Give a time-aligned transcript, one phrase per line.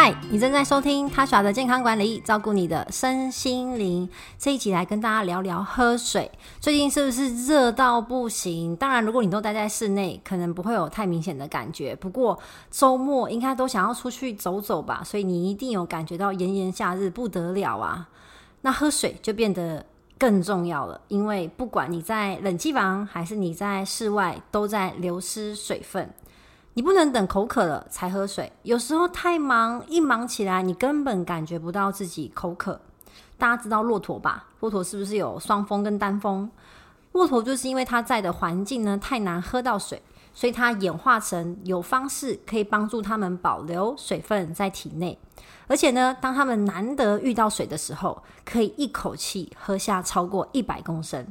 [0.00, 4.08] 嗨，你正在收听他耍的健康管理，照顾你的身心灵。
[4.38, 6.30] 这一集来跟大家聊聊喝水。
[6.60, 8.76] 最近是不是热到不行？
[8.76, 11.96] 当然，如果你都待在室内，可能不会有太明显的感觉。
[11.96, 12.38] 不过
[12.70, 18.08] 周末应该都想要出去走走吧，所以你一定有感觉到炎炎夏日不得了啊。
[18.60, 19.84] 那喝水就变得
[20.16, 26.08] 更重要了，因为不管你在冷气房还是你在室外，都在流失水分。
[26.78, 32.80] 你不能等口渴了才喝水，有时候太忙，一忙起来，你根本感觉不到自己口渴。
[33.36, 34.46] 大家知道骆驼吧？
[34.60, 36.48] 骆驼是不是有双峰跟单峰？
[37.10, 40.00] 骆驼就是因为它在的环境呢太难喝到水，
[40.32, 45.18] 所以它演化成有方式可以帮助它们保留水分在体内，
[45.66, 51.26] 而且呢，当它们难得遇到水的时候，可以一口气喝下超过一百公升。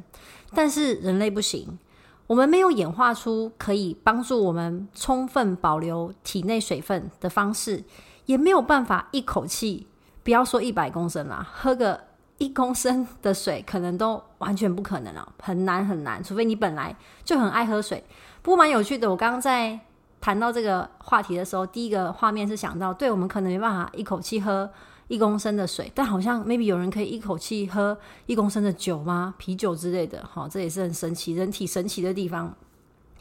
[0.54, 1.80] 但是人类不行。
[2.27, 7.84] 我们没有演化出可以帮助我们充分保留体内水分的方式，
[8.26, 9.88] 也没有办法一口气，
[10.24, 11.99] 不要说一百公升啦，喝个
[12.37, 18.04] 一公升的水可能都完全不可能了，很难很难，除非你本来就很爱喝水。
[18.41, 19.80] 不过蛮有趣的，我刚刚在
[20.20, 24.70] 谈到这个话题的时候，第一个画面是想到，对，我们可能没办法一口气喝。
[25.08, 29.34] 一公升的水，但好像 maybe 有人可以一口气喝一公升的酒吗？
[29.38, 32.54] 啤酒之类的，哈，这也是很神奇，人体神奇的地方。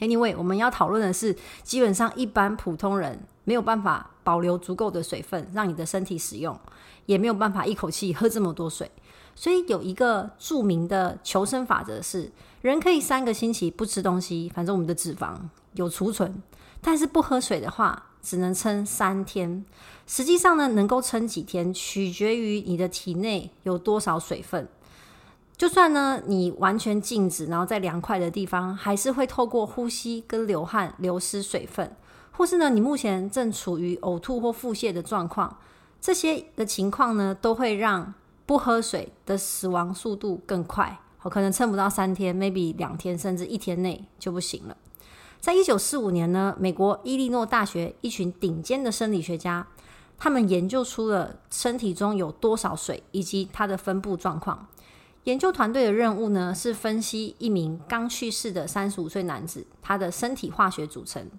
[0.01, 6.59] Anyway，我们要讨论的是，基本上一般普通人没有办法保留足够的水分让你的身体使用，
[7.07, 8.91] 也没有办法一口气喝这么多水。
[9.35, 12.31] 所以有一个著名的求生法则是，
[12.63, 15.35] 人可以三个星期不吃东西，反正我们的脂肪
[15.75, 16.43] 有储存，
[16.81, 19.65] 但是不喝水的话，只能撑三天，
[20.05, 24.67] 实际上呢，能够撑几天，取决于你的体内有多少水分。
[25.57, 31.95] 就算呢，你完全静止，然后在凉快的地方，还是会透过呼吸跟流汗流失水分。
[32.33, 35.59] 或是呢，你目前正处于呕吐或腹泻的状况，
[36.01, 38.13] 这些的情况呢，都会让
[38.45, 40.99] 不喝水的死亡速度更快。
[41.23, 44.77] 我可能撑不到三天，maybe 两天，甚至一天内就不行了。
[45.47, 49.65] 在一九四五年呢，美国伊利诺大学一群顶尖的生理学家，
[50.19, 54.67] 他们研究出了身体中有多少水以及它的分布状况。
[55.23, 61.31] 研究团队的任务呢，是分析一名刚去世的三十五岁男子他的身体化学组成。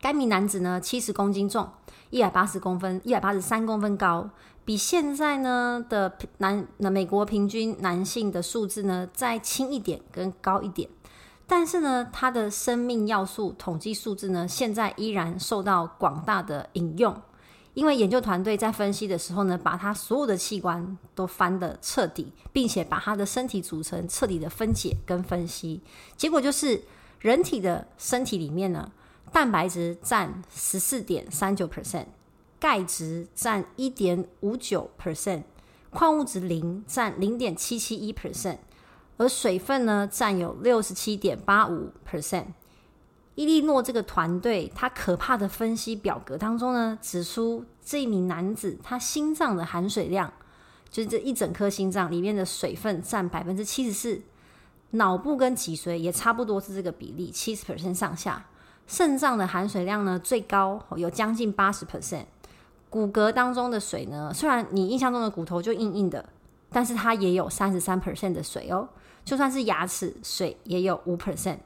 [0.00, 1.68] 该名男子呢，七十公斤重，
[2.08, 4.30] 一百八十公分，一百八十三公分高，
[4.64, 10.88] 比现在呢的男那美国平均男性的数字呢再轻一点，跟高一点。
[11.48, 17.16] 但是呢，它的生命要素统计数字呢，现在依然受到广大的引用，
[17.74, 25.80] 因为研究团队在分析的时候呢，把它所有的器官都翻得彻底，并且把它的身体组成彻底的分解跟分析，
[26.16, 26.82] 结果就是
[27.20, 28.90] 人体的身体里面呢，
[29.30, 32.06] 蛋白质占十四点三九 percent，
[32.58, 35.44] 钙质占一点五九 percent，
[35.90, 38.58] 矿物质磷占零点七七一 percent。
[39.18, 42.46] 而水分呢，占有六十七点八五 percent。
[43.34, 50.32] 伊利诺这个团队，他可怕的分析表格当中呢，指出这一名男子他心脏的含水量，
[50.88, 54.22] 就是这一整颗心脏里面的水分占百分之七十四，
[54.92, 58.46] 脑部跟脊髓也差不多是这个比例，七十 percent 上下。
[58.86, 62.24] 肾脏的含水量呢，最高有将近八十 percent。
[62.88, 66.24] 骨骼当中的水呢，虽然你印象中的骨头就硬硬的，
[66.76, 68.86] 但是它也有三十三 percent 的水哦。
[69.24, 71.56] 就算是牙齿，水也有五 percent，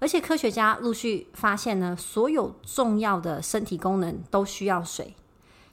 [0.00, 5.14] 而且科学家陆续发现呢，所有重要的身体功能都需要水。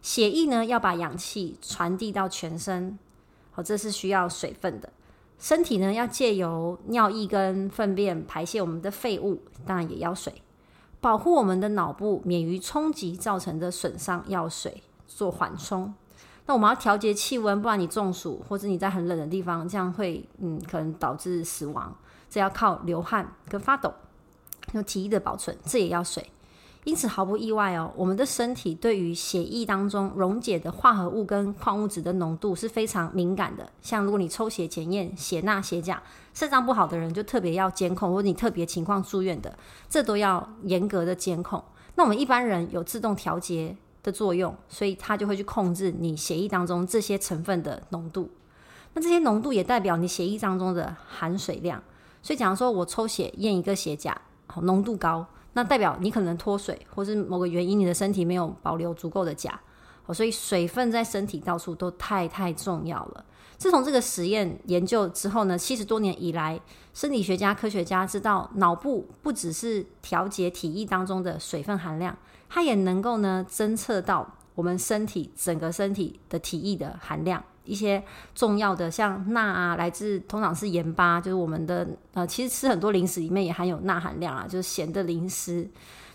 [0.02, 2.98] 血液呢要把氧气传递到全身，
[3.52, 4.90] 好，这是需要水分的。
[5.38, 10.42] 身体呢要借由尿液跟粪便排泄我们的废物，当然也要水。
[11.02, 15.94] 保护我们的脑部免于冲击造成的损伤，要水做缓冲。
[16.48, 21.96] 那我们要调节气温，不然你中暑或者你在很冷的地方，这样会嗯可能导致死亡。
[22.30, 23.94] 这要靠流汗跟发抖，
[24.74, 26.30] 有体液的保存，这也要水。
[26.84, 33.70] 因此毫不意外哦，我们的身体对于血液当中溶解的化合物跟矿物质的浓度是非常敏感的。
[33.82, 36.02] 像如果你抽血检验血钠、血钾，
[36.34, 39.58] 肾脏不好的人就特别要监控，或者你特别情况住院的，
[39.90, 41.62] 这都要严格的监控。
[41.96, 43.76] 那我们一般人有自动调节
[44.08, 48.30] 的作用，所以它就会去控制你血液当中这些成分的浓度。
[48.94, 51.84] 那这些浓度也代表你血液当中的含水量。
[52.22, 59.60] 所以，假如说我抽血验一个血钾，好，浓度高，那代表你可能脱水，或是某个原因你的身体没有保留足够的钾。
[60.14, 63.26] 所以水分在身体到处都太太重要了。
[63.58, 66.58] 自从这个实验研究之后呢，七十多年以来，
[66.94, 72.18] 生理学家、科学家知道，脑部不只是调节体液当中的水分含量，
[72.50, 77.44] 它也能够呢侦测到我们身体整个身体的体液的含量。
[77.64, 78.02] 一些
[78.34, 85.70] 重要的像钠啊，来自通常是盐巴，就是我们的呃，其实吃很多零食里面也含有钠含量啊，就是咸的零食。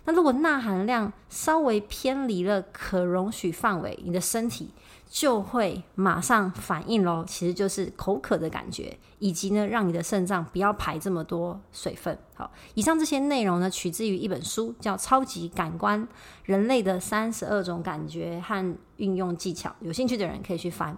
[0.07, 4.71] 那如果钠含量稍微偏离了可容许范围，你的身体
[5.13, 12.19] 就会马上反应咯，其实就是口渴的感觉，以及呢，让你的肾脏不要排这么多水分。
[12.35, 16.09] 好，以上这些内容呢，取自于一本书，叫《超级感官：
[16.47, 20.97] 人类的三十二种感觉和运用技巧》，有兴趣的人可以去翻。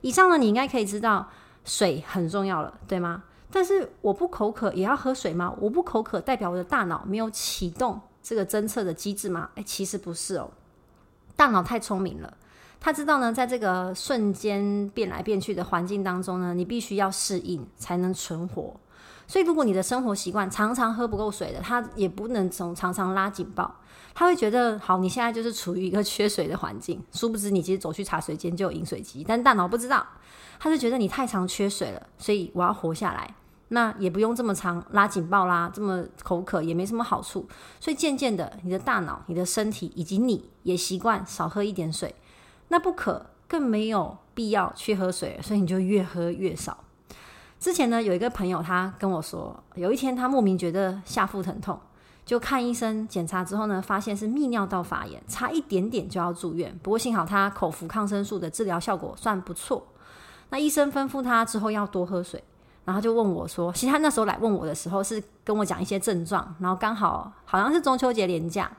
[0.00, 1.28] 以上呢，你应该可以知道
[1.66, 3.24] 水很重要了，对吗？
[3.52, 5.54] 但是我不口渴也要喝水吗？
[5.60, 9.50] 我不口渴代表我的大脑没有启动这个侦测的机制吗？
[9.56, 10.50] 诶，其实不是哦，
[11.36, 12.32] 大脑太聪明了，
[12.80, 18.74] 他知道呢，在这个瞬间变来变去的环境当中呢，你必须要适应才能存活。
[19.26, 23.76] 所以，如果你的生活习惯常常喝不够水的，他也不能从常常拉警报。
[24.12, 30.04] 他会觉得，好，你现在就是处于一个缺水的环境，殊不知你其实走去茶水间就有饮水机，但大脑不知道，
[30.58, 33.32] 他就觉得你太常缺水了，所以我要活下来，
[33.68, 37.46] 那也不用这么常拉警报啦，这么口渴也没什么好处。
[37.78, 42.12] 所以渐渐的，你的大脑、你的身体以及你也习惯少喝一点水，
[42.70, 46.78] 那不渴更没有必要去喝水，所以你就越喝越少。
[47.58, 51.78] 之前呢，有一个朋友，他跟我说，有一天他莫名觉得下腹疼痛，
[52.24, 56.74] 就看医生检查之后呢，发现是泌尿道发炎，差一点点就要住院。
[56.82, 59.86] 不过幸好他口服抗生素的治疗效果算不错。
[60.50, 62.42] 那医生吩咐他之后要多喝水，
[62.84, 68.70] 然后就问我说，其实他那时候来问我的时候是跟我讲一些症状，然后刚好好像是中秋节连假，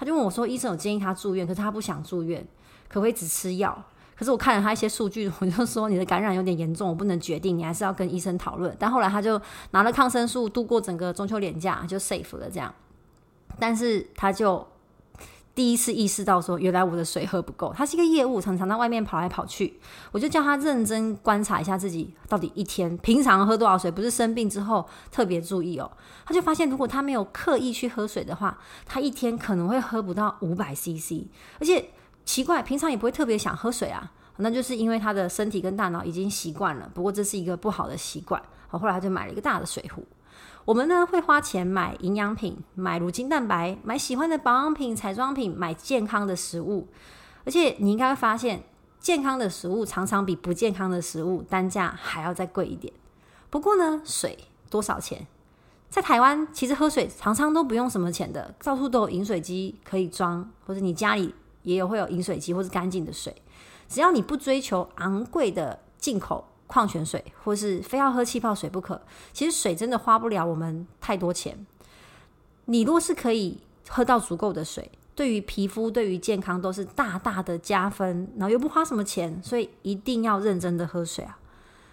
[0.00, 2.42] 他就问我说，医生有建议他住院，可是他不想住院，
[2.88, 3.84] 可不可以只吃药？
[4.16, 8.74] 可是我看了他一些数据， 我就说你的感染有点严重，我不能决定，你还是要跟医生讨论。
[8.78, 9.38] 但后来他就
[9.72, 12.74] 拿了抗生素度过整个中秋连假，就 safe 了这样。
[13.58, 14.66] 但是他就
[15.54, 17.72] 第一次意识到说，原来我的水喝不够。
[17.76, 19.78] 他是一个业务，常常在外面跑来跑去，
[20.12, 25.90] 我就叫他认真观察一下自己到底一天平常喝多少水，不是生病之后特别注意哦。
[26.24, 31.26] 他就发现，如果他没有刻意去喝水的话，他一天可能会喝不到五百 CC，
[31.58, 31.90] 而且。
[32.22, 36.88] 奇怪，平常也不会特别想喝水啊，那就是因为他的身体跟大脑已经习惯了。
[36.94, 40.04] 不过这是一个不好的习惯，好，后来他就买了一个大的水壶。
[40.70, 46.86] 我们呢会花钱买营养品，买乳清蛋白，买喜欢的保养品、彩妆品，买健康的食物。
[47.44, 48.62] 而且你应该会发现，
[49.00, 52.94] 健康的食物常常比不健康的食物单价还要再贵一点。
[53.50, 54.38] 不过呢，水
[54.70, 55.26] 多少钱？
[55.88, 61.34] 在台湾其实喝水常常都不用什么钱的，到处都有饮水机可以装，或者你家里。
[61.64, 63.34] 也有会有饮水机或是干净的水，
[63.88, 69.02] 只要你不追求昂贵的进口矿泉水，或是非要喝气泡水不可，
[69.32, 71.66] 其实水真的花不了我们太多钱。
[72.66, 73.58] 你若是可以
[73.88, 81.36] 喝到足够的水，对于皮肤、对于健康都是大大的加分，然后又不花什么钱，所以一定要认真的喝水啊。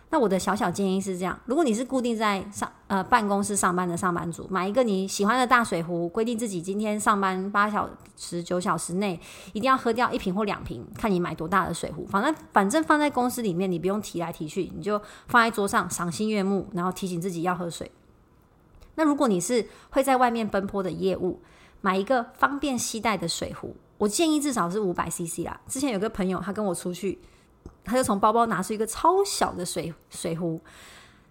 [0.10, 9.20] 那我的小小建议是这样：如果你是固定在上呃办公室上班的上班族，买一个你喜欢的大水壶，规定自己今天上班八小时、九小时内
[9.52, 12.06] 一定要喝掉一瓶或两瓶，看你买多大的水壶。
[12.06, 17.92] 反正反正放在公司里面，你不用提来提去，你就放在桌上，赏心悦目，然后提醒自己要喝水。
[18.96, 21.42] 那如果你是会在外面奔波的业务，
[21.82, 25.60] 买一个方便携带的水壶，我建议至少是五百 CC 啦。
[25.68, 27.20] 之前有个朋友，他跟我出去。
[27.88, 30.60] 他就从包包拿出一个超小的水水壶，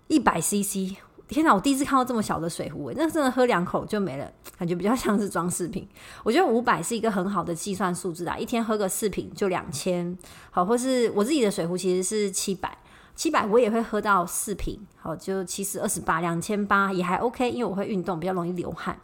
[0.09, 0.97] 一百 CC。
[1.29, 5.85] 天哪，我第一次看到这么小的水壶，那真的喝两口就没了，感觉比较像是装饰品。
[6.23, 10.17] 我觉得五百是一个很好的计算数字啊，一天喝个四瓶就两千。
[10.53, 12.79] 好，或是我自己的水壶其实是七百，
[13.17, 14.79] 七百我也会喝到四瓶。
[14.97, 18.97] 好，就七十二十八，两千八也还 OK，因为我会运动，比较容易流汗。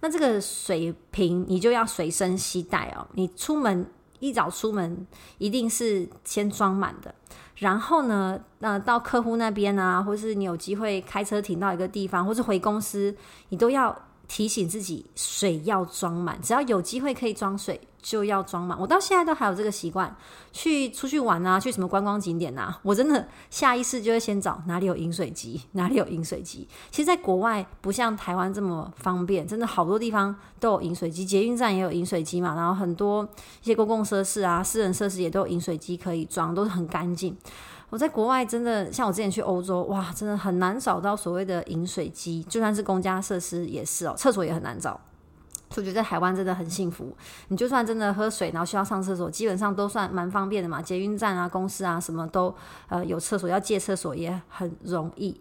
[0.00, 3.86] 那这个水瓶你就要随身携带哦，你出门。
[4.24, 7.14] 一早出门一定是先装满的，
[7.56, 13.14] 然后呢，呃，到客户那边啊，或是你有机会开车停到一个地方，或是回公司，
[13.50, 13.94] 你都要
[14.26, 17.78] 提醒自己水要装满，只要有机会可以装水。
[18.04, 20.14] 就要装满，我到现在都还有这个习惯，
[20.52, 26.68] 去出去玩啊，去什么观光景点啊，我真的下意识就会先找哪里有饮水机，哪里有饮水机。
[26.90, 33.26] 其实，在国外不像台湾这么方便，真的好多地方都有饮水机，捷运站也有饮水机嘛，然后很多
[33.62, 37.34] 一些公共设施啊、私人设施也都有饮水机可以装，都是很干净。
[37.88, 45.00] 我在国外真的，像我之前去欧洲，哇，真的很难找到所谓的饮水机，就算是公家设施也是哦，厕所也很难找。
[45.80, 47.16] 我觉得在台湾真的很幸福，
[47.48, 50.80] 你就算真的喝水，然后需要上厕所，基本上都算蛮方便的嘛。
[50.82, 52.54] 捷运站啊、公司啊，什么都
[52.88, 55.40] 呃有厕所，要借厕所也很容易。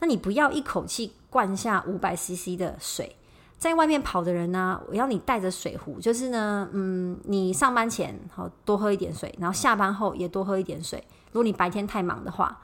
[0.00, 3.14] 那你不要一口气灌下五百 CC 的水，
[3.58, 11.06] 在外面跑的人呢，我要你带着水壶，就是呢，嗯，你上班前好多喝一点水，然后下班后也多喝一点水。
[11.32, 12.58] 如果你白天太忙的话，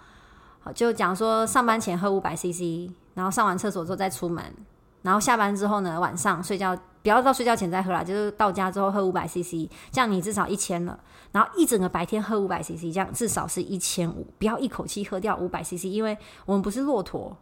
[0.61, 4.43] 好，就讲说上班前喝五百 CC，然后上完厕所之后再出门，
[5.03, 10.99] 然后下班之后呢，晚上睡觉不要到睡觉前再喝了，就是到家之后喝五百 CC，这样你至少一千了。
[11.31, 17.37] 然后一整个白天喝五百 CC，这样至少是一千五，不要一口气喝掉五百 CC，因为我们不是骆驼。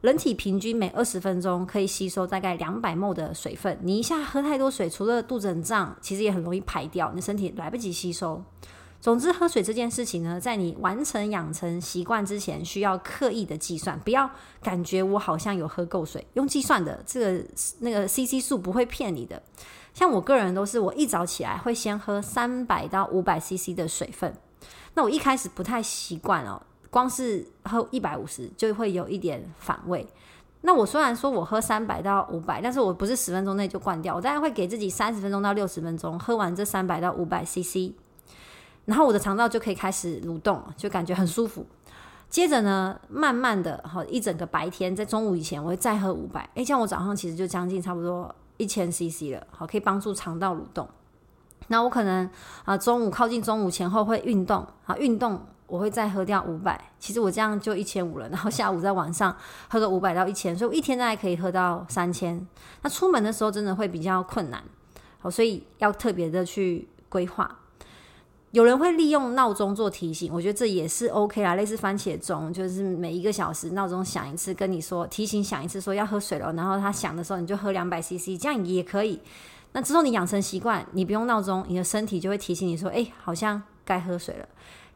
[0.00, 8.42] 人体平均每二十分钟可以吸收大概两百 ml 的水分，你一下喝太多水，除了肚子很胀，其实也很容易排掉，你身体来不及吸收。
[9.04, 14.30] 总之，喝水这件事情呢，在你完成养成习惯之前，需要刻意的计算，不要
[14.62, 17.44] 感觉我好像有喝够水，用计算的这个
[17.80, 19.42] 那个 CC 数不会骗你的。
[19.92, 24.34] 像我个人都是，我一早起来会先喝三百到五百 CC 的水分，
[24.94, 26.62] 那我一开始不太习惯哦。
[26.88, 30.06] 光是喝一百五十就会有一点反胃。
[30.62, 37.92] 那我虽然说我喝三百到五百，但是我不是十分钟内就灌掉，我大概会给自己三十分钟到六十分钟，喝完这三百到五百 CC，
[38.84, 41.66] 然后我的肠道就可以开始蠕动，就感觉很舒服。
[42.28, 50.88] 接着呢，慢慢的哈，一整个白天在中午以前，我会再喝五百，诶，像我早上其实就将近差不多一千 CC 了，好，可以帮助肠道蠕动。
[51.68, 52.28] 那我可能
[52.64, 55.40] 啊，中午靠近中午前后会运动啊，运动。
[55.66, 58.28] 我会再喝掉五百，其实我这样就一千五了。
[58.28, 59.34] 然后下午在晚上
[59.66, 62.46] 喝个五百到一千，所以我一天大概可以喝到三千。
[62.82, 64.62] 那出门的时候真的会比较困难，
[65.18, 67.60] 好，所以要特别的去规划。
[68.54, 76.52] 有人会利用闹钟做提醒，我觉得这也是 OK 啦，类似番茄钟，就是每一个小时闹钟响一次，跟你说提醒响一次，说要喝水了。
[76.52, 79.18] 然后它响的时候你就喝两百 CC，这样也可以。
[79.72, 84.48] 那之后你养成习惯，你不用闹钟，你的身体就会提醒你说，哎，好像该喝水了。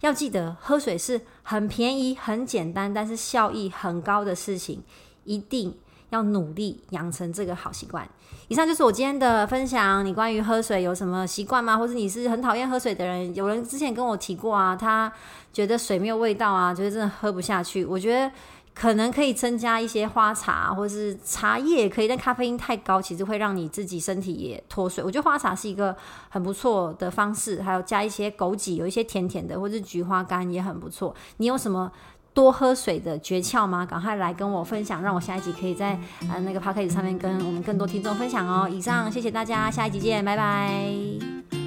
[0.02, 4.84] 要记得，喝水是很便宜、很简单，但是效益很高的事情，
[5.24, 5.74] 一定
[6.10, 8.08] 要努力养成这个好习惯。
[8.48, 10.04] 以上就是我今天的分享。
[10.04, 11.76] 你关于喝水有什么习惯吗？
[11.76, 13.34] 或者你是很讨厌喝水的人？
[13.34, 15.12] 有人之前跟我提过啊，他
[15.52, 17.84] 觉得水没有味道啊，觉得真的喝不下去。
[17.84, 18.30] 我觉得。
[18.74, 25.02] 可能可以增加一些花茶，或者是茶叶也可以，但咖啡因太高，其实会让你自己身体也脱水。
[25.02, 25.96] 我觉得花茶是一个
[26.28, 31.12] 很不错的方式，还有加一些枸杞，有一些甜甜的，或者是菊花干也很不错。
[31.38, 31.90] 你有什么
[32.38, 33.84] 多喝水的诀窍吗？
[33.84, 35.98] 赶快来跟我分享，让我下一集可以在
[36.32, 38.68] 呃那个 podcast 上面跟我们更多听众分享哦。
[38.68, 41.57] 以上，谢谢大家，下一集见，拜拜。